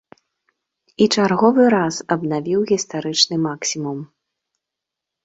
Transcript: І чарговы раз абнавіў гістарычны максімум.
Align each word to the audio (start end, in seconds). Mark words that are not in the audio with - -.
І 1.05 1.07
чарговы 1.17 1.67
раз 1.73 1.99
абнавіў 2.15 2.59
гістарычны 2.71 3.35
максімум. 3.45 3.99